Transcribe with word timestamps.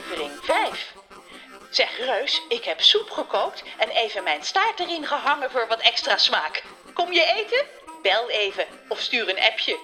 Aflevering 0.00 0.30
5. 0.40 0.96
Zeg 1.70 1.98
Reus, 1.98 2.42
ik 2.48 2.64
heb 2.64 2.80
soep 2.80 3.10
gekookt 3.10 3.64
en 3.78 3.88
even 3.88 4.24
mijn 4.24 4.42
staart 4.42 4.80
erin 4.80 5.04
gehangen 5.04 5.50
voor 5.50 5.66
wat 5.68 5.80
extra 5.80 6.16
smaak. 6.16 6.64
Kom 6.94 7.12
je 7.12 7.34
eten? 7.36 7.64
Bel 8.02 8.30
even 8.30 8.64
of 8.88 8.98
stuur 8.98 9.28
een 9.28 9.50
appje. 9.50 9.78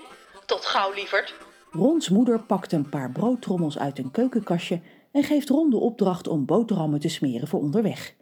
Tot 0.47 0.65
gauw, 0.65 0.93
lieverd. 0.93 1.35
Rons 1.71 2.09
moeder 2.09 2.41
pakt 2.41 2.73
een 2.73 2.89
paar 2.89 3.11
broodtrommels 3.11 3.79
uit 3.79 3.99
een 3.99 4.11
keukenkastje 4.11 4.81
en 5.13 5.23
geeft 5.23 5.49
Ron 5.49 5.71
de 5.71 5.79
opdracht 5.79 6.29
om 6.29 6.47
boterhammen 6.47 7.01
te 7.01 7.09
smeren 7.09 7.49
voor 7.49 7.61
onderweg. 7.61 8.15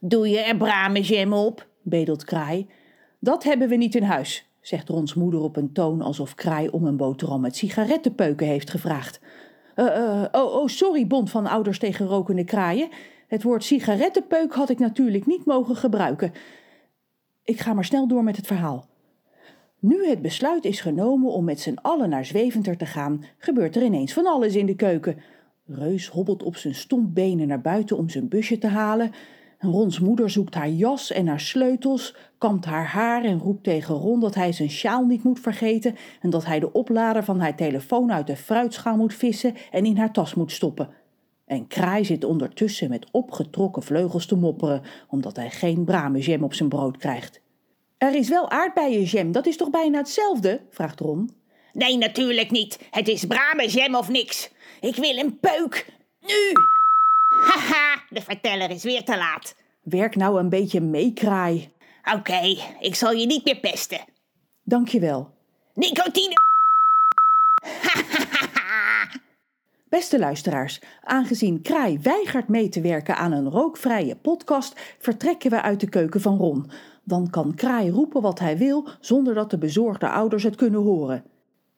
Doe 0.00 0.28
je 0.28 0.38
er 0.38 0.56
bramenjam 0.56 1.32
op? 1.32 1.66
bedelt 1.82 2.24
Kraai. 2.24 2.70
Dat 3.18 3.44
hebben 3.44 3.68
we 3.68 3.76
niet 3.76 3.94
in 3.94 4.02
huis, 4.02 4.46
zegt 4.60 4.88
Rons 4.88 5.14
moeder 5.14 5.40
op 5.40 5.56
een 5.56 5.72
toon 5.72 6.02
alsof 6.02 6.34
Kraai 6.34 6.68
om 6.68 6.86
een 6.86 6.96
boterham 6.96 7.40
met 7.40 7.56
sigarettenpeuken 7.56 8.46
heeft 8.46 8.70
gevraagd. 8.70 9.20
Uh, 9.76 10.24
oh, 10.32 10.54
oh, 10.54 10.66
sorry, 10.66 11.06
Bond 11.06 11.30
van 11.30 11.46
Ouders 11.46 11.78
tegen 11.78 12.06
Rokende 12.06 12.44
Kraaien. 12.44 12.88
Het 13.28 13.42
woord 13.42 13.64
sigarettenpeuk 13.64 14.52
had 14.52 14.70
ik 14.70 14.78
natuurlijk 14.78 15.26
niet 15.26 15.44
mogen 15.44 15.76
gebruiken. 15.76 16.32
Ik 17.44 17.60
ga 17.60 17.72
maar 17.72 17.84
snel 17.84 18.08
door 18.08 18.24
met 18.24 18.36
het 18.36 18.46
verhaal. 18.46 18.86
Nu 19.78 20.06
het 20.06 20.22
besluit 20.22 20.64
is 20.64 20.80
genomen 20.80 21.32
om 21.32 21.44
met 21.44 21.60
z'n 21.60 21.78
allen 21.82 22.08
naar 22.08 22.24
Zweventer 22.24 22.76
te 22.76 22.86
gaan, 22.86 23.24
gebeurt 23.38 23.76
er 23.76 23.82
ineens 23.82 24.12
van 24.12 24.26
alles 24.26 24.56
in 24.56 24.66
de 24.66 24.76
keuken. 24.76 25.18
Reus 25.66 26.08
hobbelt 26.08 26.42
op 26.42 26.56
zijn 26.56 26.74
stompbenen 26.74 27.48
naar 27.48 27.60
buiten 27.60 27.96
om 27.96 28.08
zijn 28.08 28.28
busje 28.28 28.58
te 28.58 28.66
halen. 28.66 29.10
Rons 29.64 29.98
moeder 29.98 30.30
zoekt 30.30 30.54
haar 30.54 30.68
jas 30.68 31.10
en 31.10 31.26
haar 31.26 31.40
sleutels, 31.40 32.14
kampt 32.38 32.64
haar 32.64 32.86
haar 32.86 33.24
en 33.24 33.38
roept 33.38 33.64
tegen 33.64 33.94
Ron 33.94 34.20
dat 34.20 34.34
hij 34.34 34.52
zijn 34.52 34.70
sjaal 34.70 35.04
niet 35.04 35.22
moet 35.22 35.40
vergeten 35.40 35.96
en 36.20 36.30
dat 36.30 36.44
hij 36.44 36.60
de 36.60 36.72
oplader 36.72 37.24
van 37.24 37.40
haar 37.40 37.56
telefoon 37.56 38.12
uit 38.12 38.26
de 38.26 38.36
fruitschaal 38.36 38.96
moet 38.96 39.14
vissen 39.14 39.54
en 39.70 39.84
in 39.84 39.96
haar 39.96 40.12
tas 40.12 40.34
moet 40.34 40.52
stoppen. 40.52 40.88
En 41.44 41.66
Kraai 41.66 42.04
zit 42.04 42.24
ondertussen 42.24 42.88
met 42.88 43.06
opgetrokken 43.10 43.82
vleugels 43.82 44.26
te 44.26 44.36
mopperen, 44.36 44.82
omdat 45.08 45.36
hij 45.36 45.50
geen 45.50 45.84
bramejam 45.84 46.42
op 46.42 46.54
zijn 46.54 46.68
brood 46.68 46.96
krijgt. 46.96 47.40
Er 47.98 48.14
is 48.14 48.28
wel 48.28 48.50
aardbeienjam, 48.50 49.32
dat 49.32 49.46
is 49.46 49.56
toch 49.56 49.70
bijna 49.70 49.98
hetzelfde? 49.98 50.60
vraagt 50.70 51.00
Ron. 51.00 51.30
Nee, 51.72 51.96
natuurlijk 51.96 52.50
niet. 52.50 52.78
Het 52.90 53.08
is 53.08 53.26
bramejam 53.26 53.94
of 53.94 54.08
niks. 54.08 54.50
Ik 54.80 54.96
wil 54.96 55.16
een 55.16 55.38
peuk. 55.38 55.86
Nu! 56.20 56.52
Haha, 57.42 58.02
de 58.08 58.20
verteller 58.20 58.70
is 58.70 58.82
weer 58.82 59.04
te 59.04 59.16
laat. 59.16 59.54
Werk 59.82 60.16
nou 60.16 60.38
een 60.38 60.48
beetje 60.48 60.80
mee, 60.80 61.12
Kraai. 61.12 61.72
Oké, 62.14 62.56
ik 62.80 62.94
zal 62.94 63.12
je 63.12 63.26
niet 63.26 63.44
meer 63.44 63.60
pesten. 63.60 64.00
Dank 64.64 64.88
je 64.88 65.00
wel. 65.00 65.30
Nicotine! 65.74 66.34
Beste 69.88 70.18
luisteraars, 70.18 70.80
aangezien 71.02 71.62
Kraai 71.62 71.98
weigert 71.98 72.48
mee 72.48 72.68
te 72.68 72.80
werken 72.80 73.16
aan 73.16 73.32
een 73.32 73.50
rookvrije 73.50 74.16
podcast, 74.16 74.80
vertrekken 74.98 75.50
we 75.50 75.62
uit 75.62 75.80
de 75.80 75.88
keuken 75.88 76.20
van 76.20 76.36
Ron. 76.36 76.70
Dan 77.04 77.30
kan 77.30 77.54
Kraai 77.54 77.90
roepen 77.90 78.22
wat 78.22 78.38
hij 78.38 78.58
wil 78.58 78.88
zonder 79.00 79.34
dat 79.34 79.50
de 79.50 79.58
bezorgde 79.58 80.08
ouders 80.08 80.42
het 80.42 80.56
kunnen 80.56 80.82
horen. 80.82 81.24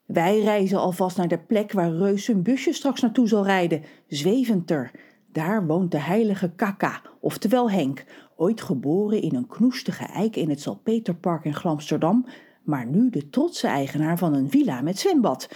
Wij 0.07 0.41
reizen 0.41 0.79
alvast 0.79 1.17
naar 1.17 1.29
de 1.29 1.39
plek 1.39 1.73
waar 1.73 1.93
Reus 1.93 2.25
zijn 2.25 2.43
busje 2.43 2.73
straks 2.73 3.01
naartoe 3.01 3.29
zal 3.29 3.45
rijden, 3.45 3.83
Zweventer. 4.09 4.91
Daar 5.35 5.67
woont 5.67 5.91
de 5.91 5.99
heilige 5.99 6.51
Kaka, 6.57 7.01
oftewel 7.21 7.71
Henk, 7.71 8.05
ooit 8.37 8.61
geboren 8.61 9.23
in 9.23 9.35
een 9.35 9.47
knoestige 9.47 10.05
eik 10.05 10.37
in 10.37 10.49
het 10.49 10.61
Salpeterpark 10.61 11.45
in 11.45 11.55
Glamsterdam, 11.55 12.27
maar 12.63 12.87
nu 12.87 13.11
de 13.11 13.29
trotse 13.29 13.67
eigenaar 13.67 14.19
van 14.19 14.35
een 14.35 14.51
villa 14.51 14.81
met 14.81 14.99
zwembad 14.99 15.49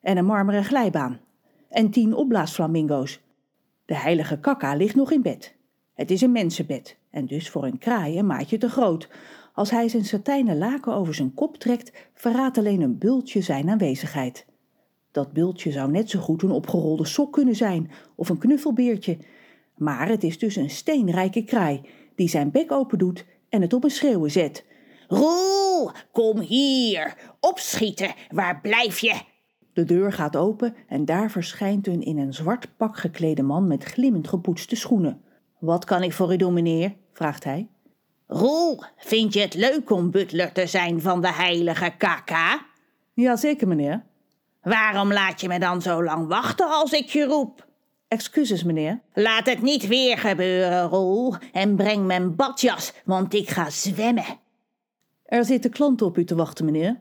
en 0.00 0.16
een 0.16 0.24
marmeren 0.24 0.64
glijbaan 0.64 1.20
en 1.68 1.90
tien 1.90 2.14
opblaasflamingo's. 2.14 3.20
De 3.84 3.96
heilige 3.96 4.38
Kaka 4.38 4.74
ligt 4.74 4.94
nog 4.94 5.12
in 5.12 5.22
bed. 5.22 5.54
Het 5.94 6.10
is 6.10 6.20
een 6.20 6.32
mensenbed 6.32 6.98
en 7.10 7.26
dus 7.26 7.50
voor 7.50 7.64
een 7.64 7.78
kraai 7.78 8.18
een 8.18 8.26
maatje 8.26 8.58
te 8.58 8.68
groot. 8.68 9.08
Als 9.52 9.70
hij 9.70 9.88
zijn 9.88 10.04
satijnen 10.04 10.58
laken 10.58 10.94
over 10.94 11.14
zijn 11.14 11.34
kop 11.34 11.56
trekt, 11.56 11.92
verraadt 12.14 12.58
alleen 12.58 12.80
een 12.80 12.98
bultje 12.98 13.40
zijn 13.40 13.70
aanwezigheid. 13.70 14.46
Dat 15.16 15.32
bultje 15.32 15.72
zou 15.72 15.90
net 15.90 16.10
zo 16.10 16.20
goed 16.20 16.42
een 16.42 16.50
opgerolde 16.50 17.04
sok 17.04 17.32
kunnen 17.32 17.56
zijn 17.56 17.90
of 18.14 18.28
een 18.28 18.38
knuffelbeertje. 18.38 19.18
Maar 19.76 20.08
het 20.08 20.24
is 20.24 20.38
dus 20.38 20.56
een 20.56 20.70
steenrijke 20.70 21.44
kraai 21.44 21.80
die 22.14 22.28
zijn 22.28 22.50
bek 22.50 22.72
open 22.72 22.98
doet 22.98 23.24
en 23.48 23.60
het 23.60 23.72
op 23.72 23.84
een 23.84 23.90
schreeuwen 23.90 24.30
zet. 24.30 24.64
Roel, 25.08 25.90
kom 26.12 26.40
hier. 26.40 27.14
Opschieten, 27.40 28.14
waar 28.30 28.60
blijf 28.60 28.98
je? 28.98 29.20
De 29.72 29.84
deur 29.84 30.12
gaat 30.12 30.36
open 30.36 30.74
en 30.88 31.04
daar 31.04 31.30
verschijnt 31.30 31.86
een 31.86 32.02
in 32.02 32.18
een 32.18 32.34
zwart 32.34 32.76
pak 32.76 32.96
geklede 32.96 33.42
man 33.42 33.66
met 33.66 33.84
glimmend 33.84 34.28
gepoetste 34.28 34.76
schoenen. 34.76 35.20
Wat 35.58 35.84
kan 35.84 36.02
ik 36.02 36.12
voor 36.12 36.32
u 36.32 36.36
doen, 36.36 36.52
meneer? 36.52 36.94
vraagt 37.12 37.44
hij. 37.44 37.68
Roel, 38.26 38.82
vind 38.96 39.32
je 39.32 39.40
het 39.40 39.54
leuk 39.54 39.90
om 39.90 40.10
butler 40.10 40.52
te 40.52 40.66
zijn 40.66 41.00
van 41.00 41.20
de 41.20 41.32
heilige 41.32 41.92
Kaka? 41.98 42.66
Jazeker, 43.14 43.68
meneer. 43.68 44.04
Waarom 44.66 45.12
laat 45.12 45.40
je 45.40 45.48
me 45.48 45.58
dan 45.58 45.82
zo 45.82 46.04
lang 46.04 46.28
wachten 46.28 46.68
als 46.68 46.92
ik 46.92 47.08
je 47.08 47.24
roep? 47.24 47.66
Excuses, 48.08 48.62
meneer. 48.62 49.00
Laat 49.14 49.46
het 49.46 49.62
niet 49.62 49.86
weer 49.86 50.18
gebeuren, 50.18 50.88
Roel, 50.88 51.34
en 51.52 51.76
breng 51.76 52.06
mijn 52.06 52.36
badjas, 52.36 52.92
want 53.04 53.34
ik 53.34 53.48
ga 53.48 53.70
zwemmen. 53.70 54.38
Er 55.24 55.44
zitten 55.44 55.70
klanten 55.70 56.06
op 56.06 56.18
u 56.18 56.24
te 56.24 56.34
wachten, 56.34 56.64
meneer. 56.64 57.00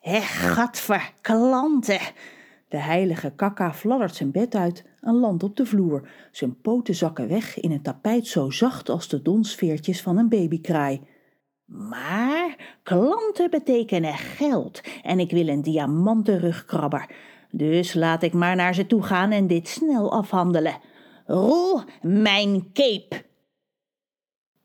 Hé, 0.00 0.20
gadver, 0.20 1.12
klanten. 1.20 2.00
De 2.68 2.78
heilige 2.78 3.32
kaka 3.36 3.74
fladdert 3.74 4.14
zijn 4.14 4.30
bed 4.30 4.54
uit 4.54 4.84
en 5.00 5.14
landt 5.14 5.42
op 5.42 5.56
de 5.56 5.66
vloer. 5.66 6.08
Zijn 6.30 6.60
poten 6.60 6.94
zakken 6.94 7.28
weg 7.28 7.60
in 7.60 7.72
een 7.72 7.82
tapijt 7.82 8.26
zo 8.26 8.50
zacht 8.50 8.88
als 8.88 9.08
de 9.08 9.22
donsveertjes 9.22 10.02
van 10.02 10.18
een 10.18 10.28
babykraai. 10.28 11.00
Maar 11.72 12.56
klanten 12.82 13.50
betekenen 13.50 14.14
geld 14.14 14.80
en 15.02 15.18
ik 15.18 15.30
wil 15.30 15.48
een 15.48 15.62
diamanten 15.62 16.38
rugkrabber. 16.38 17.06
Dus 17.50 17.94
laat 17.94 18.22
ik 18.22 18.32
maar 18.32 18.56
naar 18.56 18.74
ze 18.74 18.86
toe 18.86 19.02
gaan 19.02 19.30
en 19.30 19.46
dit 19.46 19.68
snel 19.68 20.12
afhandelen. 20.12 20.78
Roel, 21.26 21.80
mijn 22.02 22.72
cape. 22.72 23.24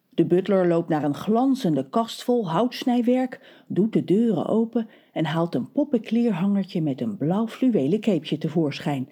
De 0.09 0.25
butler 0.25 0.67
loopt 0.67 0.89
naar 0.89 1.03
een 1.03 1.15
glanzende 1.15 1.89
kast 1.89 2.23
vol 2.23 2.49
houtsnijwerk, 2.49 3.63
doet 3.67 3.93
de 3.93 4.03
deuren 4.03 4.45
open 4.45 4.89
en 5.13 5.25
haalt 5.25 5.55
een 5.55 5.71
poppenkleerhangertje 5.71 6.81
met 6.81 7.01
een 7.01 7.17
blauw 7.17 7.47
fluwelen 7.47 7.99
capeje 7.99 8.37
tevoorschijn. 8.37 9.09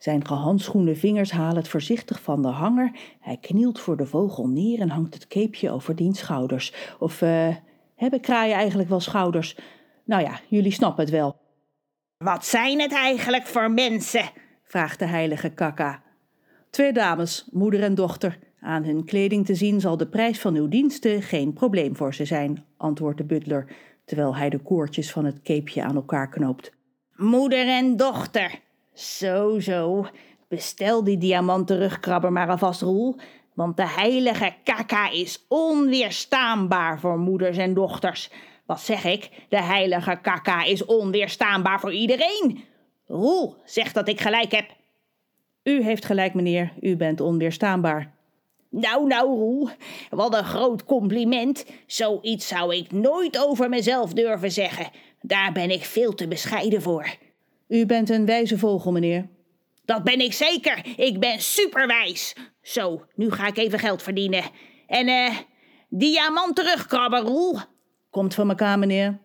Zijn 0.00 0.26
gehandschoende 0.26 0.96
vingers 0.96 1.30
halen 1.30 1.56
het 1.56 1.68
voorzichtig 1.68 2.22
van 2.22 2.42
de 2.42 2.48
hanger. 2.48 2.90
Hij 3.20 3.36
knielt 3.36 3.80
voor 3.80 3.96
de 3.96 4.06
vogel 4.06 4.48
neer 4.48 4.80
en 4.80 4.90
hangt 4.90 5.14
het 5.14 5.26
capeje 5.26 5.70
over 5.70 5.96
diens 5.96 6.18
schouders. 6.18 6.74
Of 6.98 7.22
uh, 7.22 7.48
hebben 7.94 8.20
kraaien 8.20 8.56
eigenlijk 8.56 8.88
wel 8.88 9.00
schouders? 9.00 9.56
Nou 10.04 10.22
ja, 10.22 10.40
jullie 10.48 10.72
snappen 10.72 11.04
het 11.04 11.12
wel. 11.12 11.36
Wat 12.16 12.46
zijn 12.46 12.80
het 12.80 12.92
eigenlijk 12.92 13.46
voor 13.46 13.70
mensen? 13.70 14.30
vraagt 14.64 14.98
de 14.98 15.06
heilige 15.06 15.50
kaka. 15.50 16.02
Twee 16.70 16.92
dames, 16.92 17.48
moeder 17.50 17.82
en 17.82 17.94
dochter. 17.94 18.38
Aan 18.60 18.84
hun 18.84 19.04
kleding 19.04 19.46
te 19.46 19.54
zien 19.54 19.80
zal 19.80 19.96
de 19.96 20.08
prijs 20.08 20.40
van 20.40 20.54
uw 20.54 20.68
diensten 20.68 21.22
geen 21.22 21.52
probleem 21.52 21.96
voor 21.96 22.14
ze 22.14 22.24
zijn, 22.24 22.64
antwoordt 22.76 23.18
de 23.18 23.24
butler, 23.24 23.72
terwijl 24.04 24.36
hij 24.36 24.50
de 24.50 24.58
koordjes 24.58 25.12
van 25.12 25.24
het 25.24 25.42
capeje 25.42 25.82
aan 25.82 25.94
elkaar 25.94 26.28
knoopt. 26.28 26.72
Moeder 27.16 27.68
en 27.68 27.96
dochter. 27.96 28.68
Zo, 29.00 29.60
zo. 29.60 30.06
Bestel 30.48 31.04
die 31.04 31.18
diamanten 31.18 31.78
rugkrabber 31.78 32.32
maar 32.32 32.48
alvast, 32.48 32.80
Roel. 32.80 33.16
Want 33.54 33.76
de 33.76 33.86
heilige 33.86 34.52
kaka 34.64 35.10
is 35.10 35.44
onweerstaanbaar 35.48 37.00
voor 37.00 37.18
moeders 37.18 37.56
en 37.56 37.74
dochters. 37.74 38.30
Wat 38.66 38.80
zeg 38.80 39.04
ik? 39.04 39.30
De 39.48 39.62
heilige 39.62 40.18
kaka 40.22 40.64
is 40.64 40.84
onweerstaanbaar 40.84 41.80
voor 41.80 41.92
iedereen. 41.92 42.64
Roel 43.06 43.56
zegt 43.64 43.94
dat 43.94 44.08
ik 44.08 44.20
gelijk 44.20 44.52
heb. 44.52 44.70
U 45.62 45.82
heeft 45.82 46.04
gelijk, 46.04 46.34
meneer. 46.34 46.72
U 46.80 46.96
bent 46.96 47.20
onweerstaanbaar. 47.20 48.12
Nou, 48.70 49.06
nou, 49.06 49.26
Roel, 49.26 49.68
wat 50.10 50.34
een 50.34 50.44
groot 50.44 50.84
compliment. 50.84 51.66
Zoiets 51.86 52.48
zou 52.48 52.76
ik 52.76 52.92
nooit 52.92 53.38
over 53.38 53.68
mezelf 53.68 54.12
durven 54.12 54.52
zeggen. 54.52 54.90
Daar 55.20 55.52
ben 55.52 55.70
ik 55.70 55.84
veel 55.84 56.14
te 56.14 56.28
bescheiden 56.28 56.82
voor. 56.82 57.06
U 57.70 57.86
bent 57.86 58.10
een 58.10 58.26
wijze 58.26 58.58
vogel, 58.58 58.92
meneer. 58.92 59.28
Dat 59.84 60.02
ben 60.02 60.20
ik 60.20 60.32
zeker. 60.32 60.86
Ik 60.96 61.20
ben 61.20 61.40
superwijs. 61.40 62.36
Zo, 62.62 63.04
nu 63.14 63.30
ga 63.30 63.46
ik 63.46 63.56
even 63.56 63.78
geld 63.78 64.02
verdienen. 64.02 64.42
En 64.86 65.06
eh, 65.06 65.36
diamant 65.88 66.56
terugkrabben, 66.56 67.20
Roel. 67.20 67.58
Komt 68.10 68.34
van 68.34 68.48
elkaar, 68.48 68.78
meneer. 68.78 69.18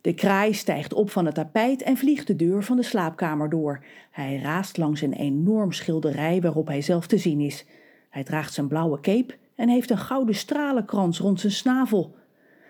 De 0.00 0.14
kraai 0.14 0.54
stijgt 0.54 0.92
op 0.92 1.10
van 1.10 1.26
het 1.26 1.34
tapijt 1.34 1.82
en 1.82 1.96
vliegt 1.96 2.26
de 2.26 2.36
deur 2.36 2.64
van 2.64 2.76
de 2.76 2.82
slaapkamer 2.82 3.50
door. 3.50 3.84
Hij 4.10 4.40
raast 4.42 4.76
langs 4.76 5.00
een 5.00 5.12
enorm 5.12 5.72
schilderij 5.72 6.40
waarop 6.40 6.66
hij 6.66 6.82
zelf 6.82 7.06
te 7.06 7.18
zien 7.18 7.40
is. 7.40 7.64
Hij 8.10 8.24
draagt 8.24 8.52
zijn 8.52 8.68
blauwe 8.68 9.00
cape 9.00 9.34
en 9.56 9.68
heeft 9.68 9.90
een 9.90 9.98
gouden 9.98 10.34
stralenkrans 10.34 11.18
rond 11.18 11.40
zijn 11.40 11.52
snavel. 11.52 12.14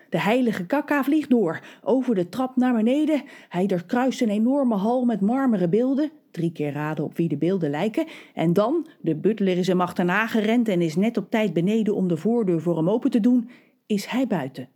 De 0.09 0.19
heilige 0.19 0.65
kaka 0.65 1.03
vliegt 1.03 1.29
door, 1.29 1.59
over 1.83 2.15
de 2.15 2.29
trap 2.29 2.55
naar 2.55 2.73
beneden. 2.73 3.23
Hij 3.49 3.65
doorkruist 3.65 4.21
een 4.21 4.29
enorme 4.29 4.75
hal 4.75 5.05
met 5.05 5.21
marmeren 5.21 5.69
beelden. 5.69 6.11
Drie 6.31 6.51
keer 6.51 6.71
raden 6.71 7.03
op 7.03 7.17
wie 7.17 7.27
de 7.27 7.37
beelden 7.37 7.69
lijken. 7.69 8.05
En 8.33 8.53
dan, 8.53 8.87
de 9.01 9.15
butler 9.15 9.57
is 9.57 9.67
hem 9.67 9.81
achterna 9.81 10.27
gerend 10.27 10.67
en 10.67 10.81
is 10.81 10.95
net 10.95 11.17
op 11.17 11.29
tijd 11.29 11.53
beneden 11.53 11.95
om 11.95 12.07
de 12.07 12.17
voordeur 12.17 12.61
voor 12.61 12.77
hem 12.77 12.89
open 12.89 13.11
te 13.11 13.19
doen, 13.19 13.49
is 13.85 14.05
hij 14.05 14.27
buiten. 14.27 14.69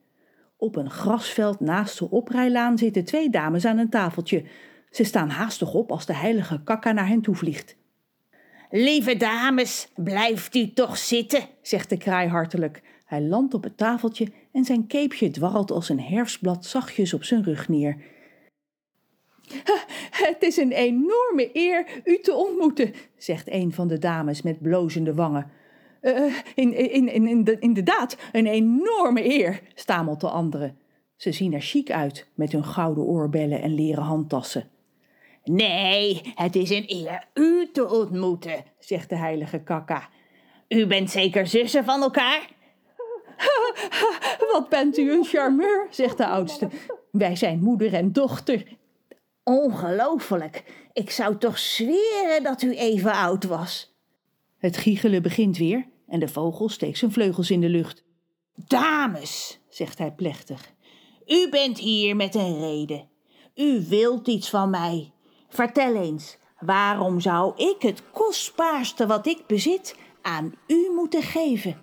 Op 0.57 0.75
een 0.75 0.89
grasveld 0.89 1.60
naast 1.60 2.00
de 2.00 2.10
oprijlaan 2.10 2.77
zitten 2.77 3.06
twee 3.06 3.30
dames 3.30 3.66
aan 3.66 3.77
een 3.77 3.89
tafeltje. 3.89 4.44
Ze 4.89 5.04
staan 5.04 5.30
haastig 5.30 5.74
op 5.74 5.92
als 5.92 6.06
de 6.06 6.16
heilige 6.16 6.62
kaka 6.63 6.92
naar 6.92 7.07
hen 7.07 7.22
toe 7.22 7.36
vliegt. 7.36 7.75
Lieve 8.72 9.18
dames, 9.18 9.88
blijft 9.95 10.56
u 10.56 10.74
toch 10.74 10.98
zitten, 10.98 11.42
zegt 11.62 11.89
de 11.89 11.98
kraai 11.98 12.27
hartelijk. 12.27 12.81
Hij 13.06 13.22
landt 13.22 13.54
op 13.54 13.63
het 13.63 13.77
tafeltje 13.77 14.27
en 14.51 14.65
zijn 14.65 14.88
keepje 14.88 15.31
dwarrelt 15.31 15.71
als 15.71 15.89
een 15.89 16.01
herfstblad 16.01 16.65
zachtjes 16.65 17.13
op 17.13 17.24
zijn 17.24 17.44
rug 17.44 17.69
neer. 17.69 17.98
Het 20.12 20.38
is 20.39 20.57
een 20.57 20.71
enorme 20.71 21.50
eer 21.53 22.01
u 22.03 22.19
te 22.19 22.33
ontmoeten, 22.33 22.94
zegt 23.18 23.51
een 23.51 23.74
van 23.74 23.88
de 23.88 23.98
dames 23.98 24.42
met 24.42 24.62
blozende 24.62 25.13
wangen. 25.13 25.51
Uh, 26.01 26.33
in, 26.56 26.92
in, 26.92 27.27
in, 27.27 27.44
de, 27.44 27.59
inderdaad, 27.59 28.18
een 28.31 28.48
enorme 28.48 29.25
eer, 29.25 29.62
stamelt 29.74 30.21
de 30.21 30.30
andere. 30.30 30.74
Ze 31.15 31.31
zien 31.31 31.53
er 31.53 31.62
chic 31.62 31.92
uit 31.92 32.27
met 32.33 32.51
hun 32.51 32.65
gouden 32.65 33.03
oorbellen 33.03 33.62
en 33.62 33.74
leren 33.75 34.03
handtassen. 34.03 34.69
Nee, 35.44 36.21
het 36.36 36.56
is 36.56 36.69
een 36.69 36.86
eer 36.88 37.27
u 37.33 37.69
te 37.71 37.89
ontmoeten, 37.89 38.63
zegt 38.80 39.09
de 39.09 39.15
heilige 39.15 39.59
kaka. 39.59 40.09
U 40.68 40.88
bent 40.88 41.12
zeker 41.12 41.48
zussen 41.48 41.83
van 41.83 42.01
elkaar? 42.01 42.50
Wat 44.51 44.69
bent 44.69 44.97
u 44.97 45.11
een 45.11 45.25
charmeur, 45.25 45.88
zegt 45.89 46.17
de 46.17 46.27
oudste. 46.27 46.69
Wij 47.11 47.35
zijn 47.35 47.59
moeder 47.59 47.93
en 47.93 48.11
dochter. 48.11 48.63
Ongelooflijk. 49.43 50.63
Ik 50.93 51.09
zou 51.09 51.38
toch 51.38 51.57
zweren 51.57 52.43
dat 52.43 52.61
u 52.61 52.75
even 52.75 53.11
oud 53.11 53.43
was. 53.43 53.95
Het 54.57 54.77
giechelen 54.77 55.21
begint 55.21 55.57
weer 55.57 55.85
en 56.07 56.19
de 56.19 56.27
vogel 56.27 56.69
steekt 56.69 56.97
zijn 56.97 57.11
vleugels 57.11 57.51
in 57.51 57.61
de 57.61 57.69
lucht. 57.69 58.03
Dames, 58.55 59.59
zegt 59.69 59.97
hij 59.97 60.11
plechtig, 60.11 60.73
u 61.27 61.49
bent 61.49 61.79
hier 61.79 62.15
met 62.15 62.35
een 62.35 62.59
reden. 62.59 63.09
U 63.55 63.85
wilt 63.89 64.27
iets 64.27 64.49
van 64.49 64.69
mij. 64.69 65.11
Vertel 65.49 65.95
eens, 65.95 66.38
waarom 66.59 67.19
zou 67.19 67.53
ik 67.55 67.81
het 67.81 68.03
kostbaarste 68.11 69.07
wat 69.07 69.25
ik 69.25 69.47
bezit 69.47 69.95
aan 70.21 70.53
u 70.67 70.91
moeten 70.95 71.21
geven? 71.21 71.81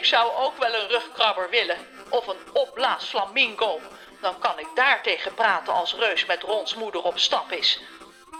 Ik 0.00 0.06
zou 0.06 0.30
ook 0.36 0.56
wel 0.58 0.74
een 0.74 0.88
rugkrabber 0.88 1.50
willen, 1.50 1.76
of 2.08 2.26
een 2.26 2.36
opblaas 2.52 3.04
flamingo. 3.04 3.80
Dan 4.20 4.38
kan 4.38 4.58
ik 4.58 4.66
daar 4.74 5.02
tegen 5.02 5.34
praten 5.34 5.72
als 5.72 5.94
Reus 5.94 6.26
met 6.26 6.42
Rons 6.42 6.74
moeder 6.74 7.02
op 7.02 7.18
stap 7.18 7.52
is. 7.52 7.80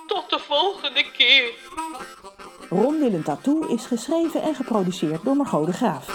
Tot 0.06 0.30
de 0.30 0.38
volgende 0.38 1.10
keer. 1.10 1.52
Ron 2.70 2.98
Willem 2.98 3.24
Tattoo 3.24 3.66
is 3.66 3.86
geschreven 3.86 4.42
en 4.42 4.54
geproduceerd 4.54 5.24
door 5.24 5.36
Margot 5.36 5.66
de 5.66 5.72
Graaf. 5.72 6.06